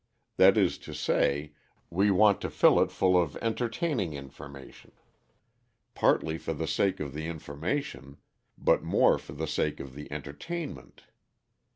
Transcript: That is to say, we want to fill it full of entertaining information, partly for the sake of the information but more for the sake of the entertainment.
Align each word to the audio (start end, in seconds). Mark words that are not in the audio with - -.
That 0.37 0.57
is 0.57 0.79
to 0.79 0.95
say, 0.95 1.53
we 1.91 2.09
want 2.09 2.41
to 2.41 2.49
fill 2.49 2.79
it 2.81 2.89
full 2.91 3.21
of 3.21 3.37
entertaining 3.37 4.13
information, 4.13 4.93
partly 5.93 6.39
for 6.39 6.55
the 6.55 6.65
sake 6.65 6.99
of 6.99 7.13
the 7.13 7.27
information 7.27 8.17
but 8.57 8.81
more 8.81 9.19
for 9.19 9.33
the 9.33 9.45
sake 9.45 9.79
of 9.79 9.93
the 9.93 10.11
entertainment. 10.11 11.03